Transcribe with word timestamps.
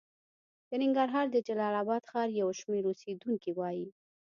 د 0.69 0.71
ننګرهار 0.81 1.25
د 1.31 1.37
جلال 1.47 1.73
اباد 1.83 2.01
ښار 2.09 2.29
یو 2.41 2.49
شمېر 2.59 2.83
اوسېدونکي 2.87 3.51
وايي 3.53 3.87